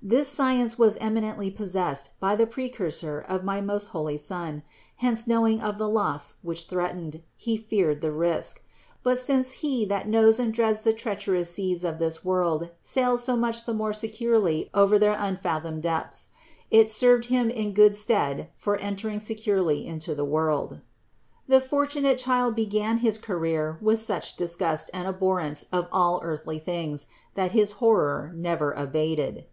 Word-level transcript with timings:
This 0.00 0.28
science 0.28 0.78
was 0.78 0.96
eminently 0.96 1.50
possessed 1.50 2.18
by 2.18 2.36
the 2.36 2.46
Precursor 2.46 3.18
of 3.20 3.44
my 3.44 3.60
most 3.60 3.88
holy 3.88 4.16
Son; 4.16 4.62
hence 4.96 5.26
knowing 5.26 5.60
of 5.60 5.76
the 5.76 5.90
loss 5.90 6.36
which 6.40 6.68
threatened, 6.68 7.22
he 7.36 7.58
feared 7.58 8.00
the 8.00 8.10
risk. 8.10 8.62
But, 9.02 9.18
since 9.18 9.50
he 9.60 9.84
that 9.84 10.08
knows 10.08 10.40
and 10.40 10.54
dreads 10.54 10.84
the 10.84 10.94
treacherous 10.94 11.50
seas 11.50 11.84
of 11.84 11.98
this 11.98 12.24
world, 12.24 12.70
sails 12.80 13.22
so 13.24 13.36
much 13.36 13.66
the 13.66 13.72
THE 13.72 13.72
INCARNATION 13.76 14.12
227 14.70 14.70
more 14.70 14.70
securely 14.70 14.70
over 14.72 14.98
their 14.98 15.22
unfathomed 15.22 15.82
depths, 15.82 16.28
it 16.70 16.88
served 16.88 17.26
him 17.26 17.50
in 17.50 17.74
good 17.74 17.94
stead 17.94 18.48
for 18.56 18.76
entering 18.76 19.18
securely 19.18 19.86
into 19.86 20.14
the 20.14 20.24
world. 20.24 20.80
The 21.46 21.60
fortunate 21.60 22.16
child 22.16 22.54
began 22.54 22.96
his 23.04 23.18
career 23.18 23.78
with 23.82 23.98
such 23.98 24.34
disgust 24.36 24.90
and 24.94 25.06
abhorrence 25.06 25.66
of 25.70 25.88
all 25.92 26.20
earthly 26.22 26.58
things, 26.58 27.04
that 27.34 27.52
his 27.52 27.72
horror 27.72 28.32
never 28.34 28.72
abated. 28.72 29.44